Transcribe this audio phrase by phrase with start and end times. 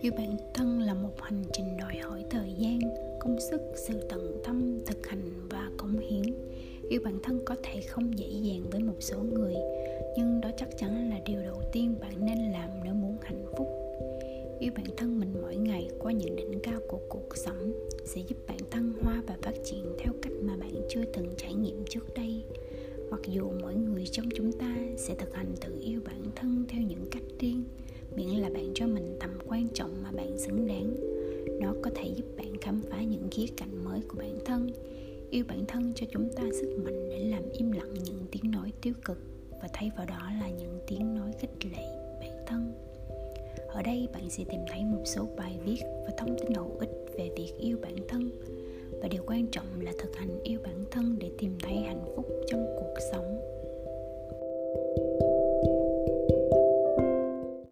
[0.00, 2.78] yêu bản thân là một hành trình đòi hỏi thời gian,
[3.20, 6.22] công sức, sự tận tâm, thực hành và cống hiến.
[6.88, 9.54] Yêu bản thân có thể không dễ dàng với một số người,
[10.16, 13.68] nhưng đó chắc chắn là điều đầu tiên bạn nên làm nếu muốn hạnh phúc.
[14.60, 17.72] Yêu bản thân mình mỗi ngày qua những đỉnh cao của cuộc sống
[18.04, 21.54] sẽ giúp bạn thăng hoa và phát triển theo cách mà bạn chưa từng trải
[21.54, 22.44] nghiệm trước đây.
[23.10, 26.82] Mặc dù mỗi người trong chúng ta sẽ thực hành tự yêu bản thân theo
[26.82, 27.64] những cách riêng
[28.16, 30.96] miễn là bạn cho mình tầm quan trọng mà bạn xứng đáng.
[31.60, 34.70] Nó có thể giúp bạn khám phá những khía cạnh mới của bản thân,
[35.30, 38.72] yêu bản thân cho chúng ta sức mạnh để làm im lặng những tiếng nói
[38.82, 39.18] tiêu cực
[39.62, 41.84] và thay vào đó là những tiếng nói khích lệ
[42.20, 42.72] bản thân.
[43.68, 46.90] Ở đây, bạn sẽ tìm thấy một số bài viết và thông tin hữu ích
[47.18, 48.30] về việc yêu bản thân.
[49.02, 52.26] Và điều quan trọng là thực hành yêu bản thân để tìm thấy hạnh phúc
[52.46, 53.40] trong cuộc sống.